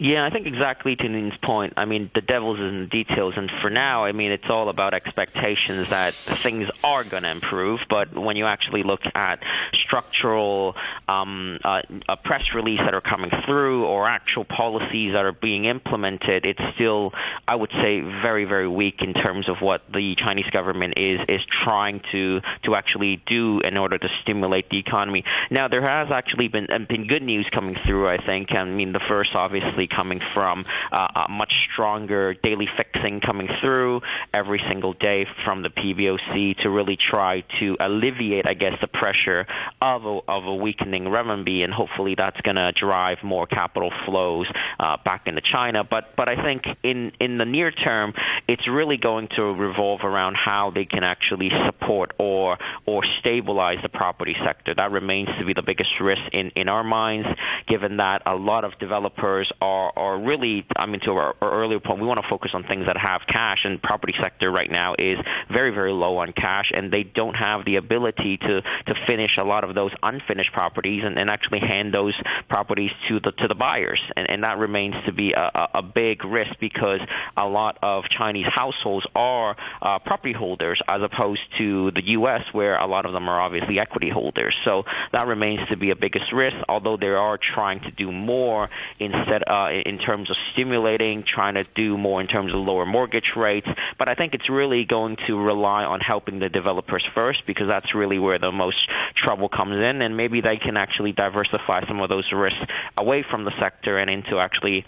Yeah, 0.00 0.24
I 0.24 0.30
think 0.30 0.46
exactly 0.46 0.94
to 0.94 1.08
Neen's 1.08 1.36
point. 1.38 1.72
I 1.76 1.84
mean, 1.84 2.08
the 2.14 2.20
devil's 2.20 2.60
in 2.60 2.80
the 2.82 2.86
details, 2.86 3.34
and 3.36 3.50
for 3.60 3.68
now, 3.68 4.04
I 4.04 4.12
mean, 4.12 4.30
it's 4.30 4.48
all 4.48 4.68
about 4.68 4.94
expectations 4.94 5.90
that 5.90 6.14
things 6.14 6.68
are 6.84 7.02
going 7.02 7.24
to 7.24 7.30
improve. 7.30 7.80
But 7.90 8.16
when 8.16 8.36
you 8.36 8.46
actually 8.46 8.84
look 8.84 9.00
at 9.16 9.42
structural 9.72 10.76
um, 11.08 11.58
uh, 11.64 11.82
a 12.08 12.16
press 12.16 12.44
release 12.54 12.78
that 12.78 12.94
are 12.94 13.00
coming 13.00 13.30
through 13.44 13.86
or 13.86 14.06
actual 14.06 14.44
policies 14.44 15.14
that 15.14 15.24
are 15.24 15.32
being 15.32 15.64
implemented, 15.64 16.46
it's 16.46 16.62
still, 16.76 17.12
I 17.48 17.56
would 17.56 17.72
say, 17.72 18.00
very, 18.00 18.44
very 18.44 18.68
weak 18.68 19.02
in 19.02 19.14
terms 19.14 19.48
of 19.48 19.60
what 19.60 19.82
the 19.92 20.14
Chinese 20.14 20.48
government 20.50 20.94
is 20.96 21.20
is 21.28 21.42
trying 21.64 22.02
to 22.12 22.40
to 22.62 22.76
actually 22.76 23.16
do 23.26 23.60
in 23.60 23.76
order 23.76 23.98
to 23.98 24.08
stimulate 24.22 24.70
the 24.70 24.78
economy. 24.78 25.24
Now, 25.50 25.66
there 25.66 25.82
has 25.82 26.12
actually 26.12 26.46
been 26.46 26.68
been 26.88 27.08
good 27.08 27.22
news 27.22 27.48
coming 27.50 27.76
through. 27.84 28.08
I 28.08 28.24
think. 28.24 28.52
I 28.52 28.62
mean, 28.62 28.92
the 28.92 29.00
first, 29.00 29.34
obviously 29.34 29.87
coming 29.88 30.20
from 30.34 30.66
uh, 30.92 31.24
a 31.26 31.30
much 31.30 31.52
stronger 31.72 32.34
daily 32.34 32.68
fixing 32.76 33.20
coming 33.20 33.48
through 33.60 34.02
every 34.32 34.58
single 34.68 34.92
day 34.92 35.26
from 35.44 35.62
the 35.62 35.70
PBOC 35.70 36.58
to 36.62 36.70
really 36.70 36.96
try 36.96 37.40
to 37.58 37.76
alleviate, 37.80 38.46
I 38.46 38.54
guess, 38.54 38.78
the 38.80 38.86
pressure 38.86 39.46
of 39.80 40.04
a, 40.04 40.20
of 40.28 40.44
a 40.46 40.54
weakening 40.54 41.04
renminbi, 41.04 41.64
and 41.64 41.72
hopefully 41.72 42.14
that's 42.14 42.40
going 42.42 42.56
to 42.56 42.72
drive 42.72 43.22
more 43.22 43.46
capital 43.46 43.92
flows 44.04 44.46
uh, 44.78 44.96
back 45.04 45.26
into 45.26 45.40
China. 45.40 45.84
But 45.84 46.16
but 46.16 46.28
I 46.28 46.42
think 46.42 46.66
in 46.82 47.12
in 47.20 47.38
the 47.38 47.44
near 47.44 47.70
term, 47.70 48.14
it's 48.46 48.66
really 48.66 48.96
going 48.96 49.28
to 49.36 49.42
revolve 49.42 50.00
around 50.04 50.36
how 50.36 50.70
they 50.70 50.84
can 50.84 51.04
actually 51.04 51.50
support 51.66 52.12
or 52.18 52.58
or 52.86 53.04
stabilize 53.20 53.78
the 53.82 53.88
property 53.88 54.36
sector. 54.44 54.74
That 54.74 54.92
remains 54.92 55.28
to 55.38 55.44
be 55.44 55.54
the 55.54 55.62
biggest 55.62 56.00
risk 56.00 56.22
in 56.32 56.50
in 56.50 56.68
our 56.68 56.84
minds, 56.84 57.28
given 57.66 57.98
that 57.98 58.22
a 58.26 58.34
lot 58.34 58.64
of 58.64 58.78
developers 58.78 59.50
are 59.60 59.77
are, 59.78 59.92
are 59.96 60.18
really, 60.18 60.66
I 60.76 60.86
mean, 60.86 61.00
to 61.00 61.12
our, 61.12 61.36
our 61.40 61.52
earlier 61.52 61.80
point, 61.80 62.00
we 62.00 62.06
want 62.06 62.20
to 62.20 62.28
focus 62.28 62.52
on 62.54 62.64
things 62.64 62.86
that 62.86 62.96
have 62.96 63.22
cash, 63.26 63.64
and 63.64 63.80
property 63.82 64.14
sector 64.20 64.50
right 64.50 64.70
now 64.70 64.94
is 64.98 65.18
very, 65.50 65.70
very 65.70 65.92
low 65.92 66.18
on 66.18 66.32
cash, 66.32 66.70
and 66.74 66.92
they 66.92 67.04
don't 67.04 67.34
have 67.34 67.64
the 67.64 67.76
ability 67.76 68.38
to, 68.38 68.62
to 68.62 68.94
finish 69.06 69.36
a 69.38 69.44
lot 69.44 69.64
of 69.64 69.74
those 69.74 69.92
unfinished 70.02 70.52
properties 70.52 71.02
and, 71.04 71.18
and 71.18 71.30
actually 71.30 71.60
hand 71.60 71.94
those 71.94 72.14
properties 72.48 72.90
to 73.08 73.20
the 73.20 73.32
to 73.32 73.46
the 73.46 73.54
buyers, 73.54 74.00
and, 74.16 74.28
and 74.28 74.42
that 74.42 74.58
remains 74.58 74.94
to 75.06 75.12
be 75.12 75.32
a, 75.32 75.68
a 75.74 75.82
big 75.82 76.24
risk 76.24 76.52
because 76.60 77.00
a 77.36 77.46
lot 77.46 77.78
of 77.82 78.04
Chinese 78.08 78.46
households 78.46 79.06
are 79.14 79.56
uh, 79.80 79.98
property 80.00 80.32
holders 80.32 80.80
as 80.88 81.02
opposed 81.02 81.40
to 81.58 81.90
the 81.92 82.04
U.S., 82.18 82.42
where 82.52 82.76
a 82.76 82.86
lot 82.86 83.06
of 83.06 83.12
them 83.12 83.28
are 83.28 83.40
obviously 83.40 83.78
equity 83.78 84.10
holders. 84.10 84.54
So 84.64 84.84
that 85.12 85.26
remains 85.26 85.68
to 85.68 85.76
be 85.76 85.90
a 85.90 85.96
biggest 85.96 86.32
risk, 86.32 86.56
although 86.68 86.96
they 86.96 87.08
are 87.08 87.38
trying 87.38 87.80
to 87.80 87.90
do 87.90 88.10
more 88.10 88.70
instead 88.98 89.44
uh, 89.46 89.67
in 89.72 89.98
terms 89.98 90.30
of 90.30 90.36
stimulating, 90.52 91.22
trying 91.22 91.54
to 91.54 91.64
do 91.74 91.96
more 91.96 92.20
in 92.20 92.26
terms 92.26 92.52
of 92.52 92.60
lower 92.60 92.86
mortgage 92.86 93.32
rates. 93.36 93.68
But 93.98 94.08
I 94.08 94.14
think 94.14 94.34
it's 94.34 94.48
really 94.48 94.84
going 94.84 95.16
to 95.26 95.38
rely 95.38 95.84
on 95.84 96.00
helping 96.00 96.38
the 96.38 96.48
developers 96.48 97.04
first 97.14 97.42
because 97.46 97.68
that's 97.68 97.94
really 97.94 98.18
where 98.18 98.38
the 98.38 98.52
most 98.52 98.78
trouble 99.16 99.48
comes 99.48 99.76
in. 99.76 100.02
And 100.02 100.16
maybe 100.16 100.40
they 100.40 100.56
can 100.56 100.76
actually 100.76 101.12
diversify 101.12 101.86
some 101.86 102.00
of 102.00 102.08
those 102.08 102.30
risks 102.32 102.60
away 102.96 103.24
from 103.28 103.44
the 103.44 103.52
sector 103.58 103.98
and 103.98 104.10
into 104.10 104.38
actually 104.38 104.84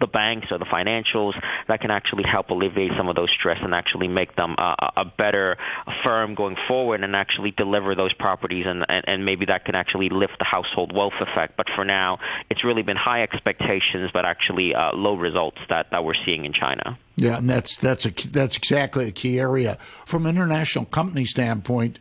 the 0.00 0.06
banks 0.06 0.50
or 0.50 0.58
the 0.58 0.64
financials 0.64 1.40
that 1.68 1.80
can 1.80 1.90
actually 1.90 2.24
help 2.24 2.50
alleviate 2.50 2.92
some 2.96 3.08
of 3.08 3.16
those 3.16 3.30
stress 3.30 3.58
and 3.62 3.74
actually 3.74 4.08
make 4.08 4.34
them 4.36 4.54
a, 4.58 4.92
a 4.98 5.04
better 5.04 5.56
firm 6.02 6.34
going 6.34 6.56
forward 6.68 7.02
and 7.02 7.14
actually 7.14 7.50
deliver 7.50 7.94
those 7.94 8.12
properties 8.12 8.66
and, 8.66 8.84
and, 8.88 9.04
and 9.08 9.24
maybe 9.24 9.46
that 9.46 9.64
can 9.64 9.74
actually 9.74 10.08
lift 10.08 10.38
the 10.38 10.44
household 10.44 10.92
wealth 10.94 11.14
effect. 11.20 11.56
But 11.56 11.68
for 11.74 11.84
now, 11.84 12.18
it's 12.50 12.64
really 12.64 12.82
been 12.82 12.96
high 12.96 13.22
expectations 13.22 14.10
but 14.12 14.24
actually 14.24 14.74
uh, 14.74 14.94
low 14.94 15.14
results 15.14 15.58
that, 15.68 15.90
that 15.90 16.04
we're 16.04 16.14
seeing 16.24 16.44
in 16.44 16.52
China. 16.52 16.98
Yeah, 17.16 17.38
and 17.38 17.48
that's 17.48 17.76
that's 17.76 18.06
a 18.06 18.10
that's 18.28 18.56
exactly 18.56 19.06
a 19.06 19.12
key 19.12 19.38
area 19.38 19.76
from 19.76 20.26
an 20.26 20.34
international 20.34 20.84
company 20.86 21.24
standpoint. 21.24 22.00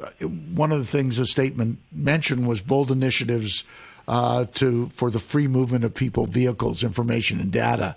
Uh, 0.00 0.26
one 0.28 0.70
of 0.70 0.78
the 0.78 0.84
things 0.84 1.16
the 1.16 1.26
statement 1.26 1.80
mentioned 1.90 2.46
was 2.46 2.62
bold 2.62 2.90
initiatives 2.92 3.64
uh, 4.08 4.44
to 4.46 4.88
for 4.88 5.10
the 5.10 5.18
free 5.18 5.46
movement 5.46 5.84
of 5.84 5.94
people, 5.94 6.26
vehicles, 6.26 6.82
information, 6.82 7.40
and 7.40 7.52
data. 7.52 7.96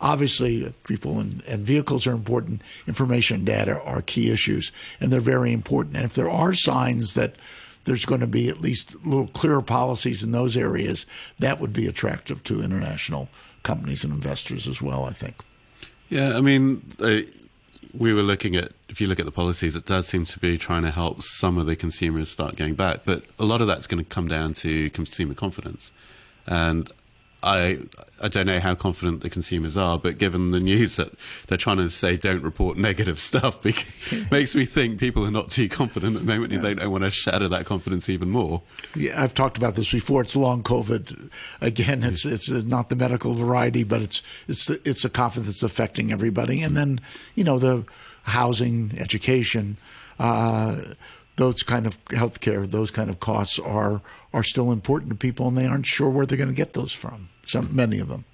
Obviously, 0.00 0.72
people 0.86 1.18
and, 1.18 1.42
and 1.46 1.66
vehicles 1.66 2.06
are 2.06 2.12
important. 2.12 2.62
Information 2.86 3.38
and 3.38 3.46
data 3.46 3.82
are 3.82 4.00
key 4.02 4.30
issues, 4.30 4.70
and 5.00 5.12
they're 5.12 5.20
very 5.20 5.52
important. 5.52 5.96
And 5.96 6.04
if 6.04 6.14
there 6.14 6.30
are 6.30 6.54
signs 6.54 7.14
that 7.14 7.34
there's 7.84 8.04
going 8.04 8.20
to 8.20 8.26
be 8.26 8.48
at 8.48 8.60
least 8.60 8.94
a 8.94 9.08
little 9.08 9.28
clearer 9.28 9.62
policies 9.62 10.22
in 10.22 10.30
those 10.30 10.56
areas, 10.56 11.06
that 11.38 11.58
would 11.58 11.72
be 11.72 11.86
attractive 11.86 12.44
to 12.44 12.62
international 12.62 13.28
companies 13.62 14.04
and 14.04 14.12
investors 14.12 14.68
as 14.68 14.80
well. 14.80 15.04
I 15.04 15.12
think. 15.12 15.36
Yeah, 16.08 16.36
I 16.36 16.40
mean, 16.40 16.82
we 17.98 18.14
were 18.14 18.22
looking 18.22 18.54
at 18.54 18.72
if 18.88 19.00
you 19.00 19.06
look 19.06 19.18
at 19.18 19.26
the 19.26 19.32
policies, 19.32 19.74
it 19.74 19.84
does 19.84 20.06
seem 20.06 20.24
to 20.24 20.38
be 20.38 20.56
trying 20.56 20.82
to 20.82 20.90
help 20.90 21.20
some 21.22 21.58
of 21.58 21.66
the 21.66 21.74
consumers 21.74 22.30
start 22.30 22.56
going 22.56 22.74
back, 22.74 23.00
but 23.04 23.24
a 23.38 23.44
lot 23.44 23.60
of 23.60 23.66
that's 23.66 23.86
going 23.86 24.02
to 24.02 24.08
come 24.08 24.28
down 24.28 24.52
to 24.52 24.88
consumer 24.90 25.34
confidence. 25.34 25.90
And 26.46 26.90
I 27.42 27.78
I 28.20 28.26
don't 28.28 28.46
know 28.46 28.58
how 28.58 28.74
confident 28.74 29.20
the 29.20 29.30
consumers 29.30 29.76
are, 29.76 29.98
but 29.98 30.18
given 30.18 30.50
the 30.50 30.58
news 30.58 30.96
that 30.96 31.12
they're 31.46 31.58
trying 31.58 31.76
to 31.76 31.88
say 31.88 32.16
don't 32.16 32.42
report 32.42 32.76
negative 32.76 33.20
stuff, 33.20 33.64
makes 34.30 34.54
me 34.56 34.64
think 34.64 34.98
people 34.98 35.24
are 35.24 35.30
not 35.30 35.50
too 35.50 35.68
confident 35.68 36.16
at 36.16 36.22
the 36.22 36.26
moment, 36.26 36.52
and 36.52 36.64
they 36.64 36.74
don't 36.74 36.90
want 36.90 37.04
to 37.04 37.10
shatter 37.12 37.46
that 37.48 37.64
confidence 37.64 38.08
even 38.08 38.30
more. 38.30 38.62
Yeah, 38.96 39.22
I've 39.22 39.34
talked 39.34 39.56
about 39.56 39.76
this 39.76 39.92
before. 39.92 40.22
It's 40.22 40.34
long 40.34 40.62
COVID. 40.64 41.30
Again, 41.60 42.02
it's 42.02 42.24
it's 42.24 42.48
not 42.50 42.88
the 42.88 42.96
medical 42.96 43.34
variety, 43.34 43.84
but 43.84 44.02
it's 44.02 44.22
it's 44.48 44.68
it's 44.68 45.02
the 45.02 45.10
confidence 45.10 45.62
affecting 45.62 46.10
everybody, 46.10 46.60
and 46.62 46.76
then 46.76 47.00
you 47.36 47.44
know 47.44 47.58
the 47.58 47.84
housing, 48.24 48.94
education. 48.98 49.76
Uh, 50.18 50.80
those 51.38 51.62
kind 51.62 51.86
of 51.86 52.04
healthcare, 52.06 52.70
those 52.70 52.90
kind 52.90 53.08
of 53.08 53.20
costs 53.20 53.58
are 53.58 54.02
are 54.34 54.42
still 54.42 54.70
important 54.70 55.10
to 55.10 55.16
people, 55.16 55.48
and 55.48 55.56
they 55.56 55.66
aren't 55.66 55.86
sure 55.86 56.10
where 56.10 56.26
they're 56.26 56.36
going 56.36 56.50
to 56.50 56.54
get 56.54 56.74
those 56.74 56.92
from. 56.92 57.30
Some 57.46 57.74
many 57.74 57.98
of 57.98 58.08
them. 58.08 58.24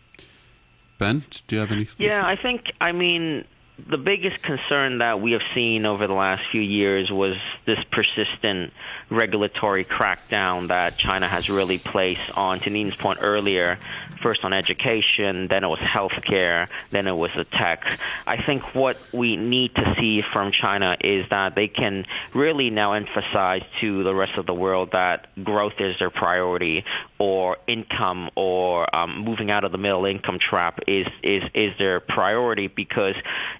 Ben, 0.98 1.22
do 1.46 1.56
you 1.56 1.60
have 1.60 1.70
any? 1.70 1.86
Yeah, 1.98 2.26
I 2.26 2.34
think. 2.34 2.72
I 2.80 2.92
mean, 2.92 3.44
the 3.90 3.98
biggest 3.98 4.40
concern 4.42 4.98
that 4.98 5.20
we 5.20 5.32
have 5.32 5.42
seen 5.52 5.84
over 5.84 6.06
the 6.06 6.14
last 6.14 6.44
few 6.52 6.60
years 6.60 7.10
was 7.10 7.36
this 7.66 7.78
persistent 7.90 8.72
regulatory 9.10 9.84
crackdown 9.84 10.68
that 10.68 10.96
China 10.96 11.26
has 11.26 11.48
really 11.48 11.78
placed 11.78 12.30
on, 12.34 12.60
to 12.60 12.70
Neen's 12.70 12.94
point 12.94 13.18
earlier, 13.20 13.78
first 14.22 14.44
on 14.44 14.52
education, 14.52 15.48
then 15.48 15.64
it 15.64 15.66
was 15.66 15.80
healthcare, 15.80 16.68
then 16.92 17.08
it 17.08 17.16
was 17.16 17.32
the 17.36 17.44
tech. 17.44 17.84
I 18.26 18.40
think 18.42 18.76
what 18.76 18.96
we 19.12 19.36
need 19.36 19.74
to 19.74 19.96
see 19.98 20.22
from 20.32 20.52
China 20.52 20.96
is 21.00 21.26
that 21.30 21.56
they 21.56 21.66
can 21.66 22.06
really 22.32 22.70
now 22.70 22.92
emphasize 22.92 23.62
to 23.80 24.04
the 24.04 24.14
rest 24.14 24.38
of 24.38 24.46
the 24.46 24.54
world 24.54 24.90
that 24.92 25.26
growth 25.42 25.80
is 25.80 25.98
their 25.98 26.10
priority, 26.10 26.84
or 27.18 27.56
income, 27.66 28.30
or 28.36 28.94
um, 28.94 29.18
moving 29.18 29.50
out 29.50 29.64
of 29.64 29.72
the 29.72 29.78
middle 29.78 30.04
income 30.04 30.38
trap 30.38 30.78
is 30.86 31.06
is 31.22 31.42
is 31.54 31.76
their 31.78 32.00
priority. 32.00 32.68
Because 32.68 33.14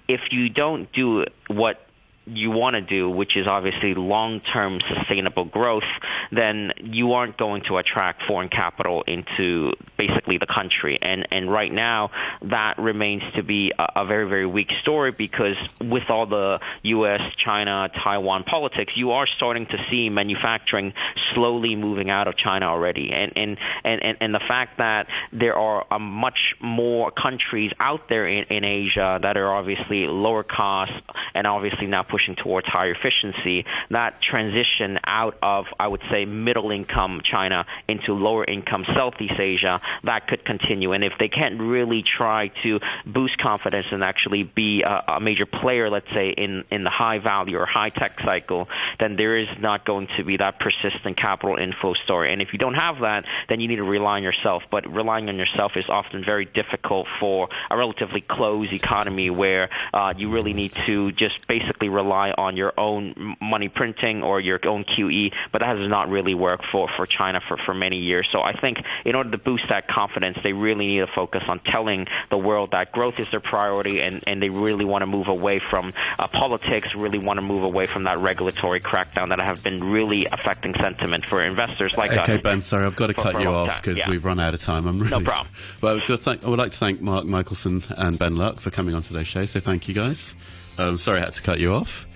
if 0.07 0.31
you 0.31 0.49
don't 0.49 0.91
do 0.93 1.25
what 1.47 1.84
you 2.25 2.51
want 2.51 2.75
to 2.75 2.81
do, 2.81 3.09
which 3.09 3.37
is 3.37 3.47
obviously 3.47 3.93
long-term 3.93 4.81
sustainable 4.93 5.45
growth, 5.45 5.83
then 6.31 6.73
you 6.81 7.13
aren't 7.13 7.37
going 7.37 7.63
to 7.63 7.77
attract 7.77 8.23
foreign 8.23 8.49
capital 8.49 9.03
into 9.03 9.73
basically 9.97 10.37
the 10.37 10.47
country. 10.47 10.97
And 11.01 11.27
and 11.31 11.51
right 11.51 11.71
now, 11.71 12.11
that 12.43 12.79
remains 12.79 13.23
to 13.35 13.43
be 13.43 13.71
a, 13.77 14.01
a 14.01 14.05
very 14.05 14.27
very 14.27 14.45
weak 14.45 14.71
story 14.81 15.11
because 15.11 15.55
with 15.81 16.09
all 16.09 16.25
the 16.25 16.59
U.S., 16.83 17.21
China, 17.37 17.89
Taiwan 18.03 18.43
politics, 18.43 18.93
you 18.95 19.11
are 19.11 19.27
starting 19.27 19.65
to 19.67 19.85
see 19.89 20.09
manufacturing 20.09 20.93
slowly 21.33 21.75
moving 21.75 22.09
out 22.09 22.27
of 22.27 22.35
China 22.35 22.65
already. 22.65 23.11
And 23.11 23.33
and 23.35 23.57
and 23.83 24.17
and, 24.19 24.35
the 24.35 24.39
fact 24.39 24.79
that 24.79 25.07
there 25.31 25.55
are 25.55 25.85
a 25.91 25.99
much 25.99 26.55
more 26.59 27.09
countries 27.09 27.71
out 27.79 28.09
there 28.09 28.27
in, 28.27 28.43
in 28.45 28.65
Asia 28.65 29.19
that 29.21 29.37
are 29.37 29.53
obviously 29.53 30.07
lower 30.07 30.43
cost 30.43 30.91
and 31.33 31.47
obviously 31.47 31.87
now 31.87 32.03
pushing 32.15 32.35
towards 32.35 32.65
higher 32.65 32.91
efficiency, 32.91 33.65
that 33.89 34.21
transition 34.21 34.97
out 35.03 35.37
of, 35.41 35.65
I 35.77 35.87
would 35.89 36.01
say, 36.09 36.23
middle 36.23 36.71
income 36.71 37.19
China 37.29 37.65
into 37.89 38.13
lower 38.13 38.45
income 38.45 38.85
Southeast 38.95 39.37
Asia, 39.37 39.81
that 40.05 40.27
could 40.29 40.45
continue. 40.45 40.93
And 40.93 41.03
if 41.03 41.11
they 41.19 41.27
can't 41.27 41.59
really 41.59 42.03
try 42.03 42.51
to 42.63 42.79
boost 43.05 43.37
confidence 43.37 43.87
and 43.91 44.01
actually 44.01 44.43
be 44.43 44.83
a, 44.83 45.15
a 45.17 45.19
major 45.19 45.45
player, 45.45 45.89
let's 45.89 46.09
say, 46.13 46.29
in, 46.29 46.63
in 46.71 46.85
the 46.85 46.89
high 46.89 47.19
value 47.19 47.57
or 47.57 47.65
high 47.65 47.89
tech 47.89 48.17
cycle, 48.23 48.69
then 48.97 49.17
there 49.17 49.35
is 49.35 49.49
not 49.59 49.85
going 49.85 50.07
to 50.15 50.23
be 50.23 50.37
that 50.37 50.57
persistent 50.61 51.17
capital 51.17 51.57
inflow 51.57 51.95
story. 52.05 52.31
And 52.31 52.41
if 52.41 52.53
you 52.53 52.59
don't 52.59 52.75
have 52.75 53.01
that, 53.01 53.25
then 53.49 53.59
you 53.59 53.67
need 53.67 53.77
to 53.77 53.83
rely 53.83 54.17
on 54.17 54.23
yourself. 54.23 54.63
But 54.71 54.89
relying 54.89 55.27
on 55.27 55.35
yourself 55.35 55.73
is 55.75 55.85
often 55.89 56.23
very 56.23 56.45
difficult 56.45 57.07
for 57.19 57.49
a 57.69 57.75
relatively 57.75 58.21
closed 58.21 58.71
economy 58.71 59.29
where 59.29 59.69
uh, 59.93 60.13
you 60.15 60.29
really 60.29 60.53
need 60.53 60.71
to 60.85 61.11
just 61.11 61.45
basically 61.47 61.89
rely 61.89 62.04
rely 62.05 62.31
on 62.31 62.55
your 62.55 62.73
own 62.77 63.35
money 63.41 63.67
printing 63.67 64.23
or 64.23 64.39
your 64.39 64.59
own 64.65 64.83
QE, 64.83 65.33
but 65.51 65.59
that 65.59 65.77
has 65.77 65.89
not 65.89 66.09
really 66.09 66.35
worked 66.35 66.65
for, 66.71 66.87
for 66.95 67.05
China 67.05 67.41
for, 67.47 67.57
for 67.57 67.73
many 67.73 67.97
years. 67.97 68.27
So 68.31 68.41
I 68.41 68.53
think 68.59 68.83
in 69.03 69.15
order 69.15 69.31
to 69.31 69.37
boost 69.37 69.65
that 69.69 69.87
confidence, 69.87 70.37
they 70.43 70.53
really 70.53 70.87
need 70.87 70.99
to 70.99 71.07
focus 71.07 71.43
on 71.47 71.59
telling 71.59 72.07
the 72.29 72.37
world 72.37 72.71
that 72.71 72.91
growth 72.91 73.19
is 73.19 73.29
their 73.29 73.39
priority 73.39 74.01
and, 74.01 74.23
and 74.27 74.41
they 74.41 74.49
really 74.49 74.85
want 74.85 75.01
to 75.01 75.07
move 75.07 75.27
away 75.27 75.59
from 75.59 75.93
uh, 76.19 76.27
politics, 76.27 76.93
really 76.95 77.19
want 77.19 77.39
to 77.39 77.45
move 77.45 77.63
away 77.63 77.85
from 77.85 78.03
that 78.03 78.19
regulatory 78.19 78.79
crackdown 78.79 79.29
that 79.29 79.39
have 79.39 79.63
been 79.63 79.79
really 79.79 80.25
affecting 80.27 80.73
sentiment 80.75 81.25
for 81.25 81.41
investors 81.43 81.97
like 81.97 82.11
okay, 82.11 82.19
us. 82.19 82.29
Okay, 82.29 82.41
Ben, 82.41 82.61
sorry, 82.61 82.85
I've 82.85 82.95
got 82.95 83.07
to 83.07 83.13
for, 83.13 83.23
cut 83.23 83.33
for 83.33 83.41
you 83.41 83.49
off 83.49 83.81
because 83.81 83.97
yeah. 83.97 84.09
we've 84.09 84.23
run 84.23 84.39
out 84.39 84.53
of 84.53 84.61
time. 84.61 84.85
I'm 84.87 84.99
really 84.99 85.11
no 85.11 85.21
problem. 85.21 85.47
Well, 85.81 85.99
thank, 85.99 86.45
I 86.45 86.49
would 86.49 86.59
like 86.59 86.71
to 86.71 86.77
thank 86.77 87.01
Mark 87.01 87.25
Michelson 87.25 87.83
and 87.97 88.19
Ben 88.19 88.35
Luk 88.35 88.59
for 88.59 88.69
coming 88.69 88.93
on 88.93 89.01
today's 89.01 89.27
show, 89.27 89.45
so 89.45 89.59
thank 89.59 89.87
you 89.87 89.93
guys. 89.93 90.35
Um, 90.77 90.97
sorry 90.97 91.19
I 91.21 91.25
had 91.25 91.33
to 91.33 91.41
cut 91.41 91.59
you 91.59 91.73
off. 91.73 92.07